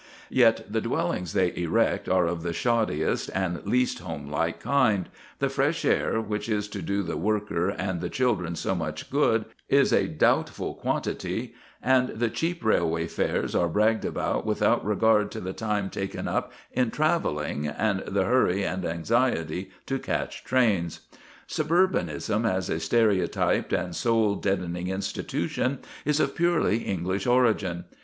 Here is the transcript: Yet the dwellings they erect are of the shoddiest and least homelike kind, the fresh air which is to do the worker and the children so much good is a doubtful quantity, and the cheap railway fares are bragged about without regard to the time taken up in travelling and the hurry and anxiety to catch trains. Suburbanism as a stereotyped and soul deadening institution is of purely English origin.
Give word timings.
Yet 0.31 0.65
the 0.67 0.81
dwellings 0.81 1.33
they 1.33 1.55
erect 1.55 2.09
are 2.09 2.25
of 2.25 2.41
the 2.41 2.53
shoddiest 2.53 3.29
and 3.35 3.63
least 3.67 3.99
homelike 3.99 4.59
kind, 4.59 5.07
the 5.37 5.47
fresh 5.47 5.85
air 5.85 6.19
which 6.19 6.49
is 6.49 6.67
to 6.69 6.81
do 6.81 7.03
the 7.03 7.17
worker 7.17 7.69
and 7.69 8.01
the 8.01 8.09
children 8.09 8.55
so 8.55 8.73
much 8.73 9.11
good 9.11 9.45
is 9.69 9.93
a 9.93 10.07
doubtful 10.07 10.73
quantity, 10.73 11.53
and 11.83 12.09
the 12.09 12.31
cheap 12.31 12.65
railway 12.65 13.05
fares 13.05 13.53
are 13.53 13.67
bragged 13.69 14.03
about 14.03 14.43
without 14.43 14.83
regard 14.83 15.29
to 15.33 15.39
the 15.39 15.53
time 15.53 15.91
taken 15.91 16.27
up 16.27 16.51
in 16.71 16.89
travelling 16.89 17.67
and 17.67 17.99
the 18.07 18.23
hurry 18.23 18.63
and 18.63 18.83
anxiety 18.85 19.69
to 19.85 19.99
catch 19.99 20.43
trains. 20.43 21.01
Suburbanism 21.47 22.43
as 22.43 22.71
a 22.71 22.79
stereotyped 22.79 23.71
and 23.71 23.95
soul 23.95 24.33
deadening 24.33 24.87
institution 24.87 25.77
is 26.05 26.19
of 26.19 26.35
purely 26.35 26.77
English 26.79 27.27
origin. 27.27 27.85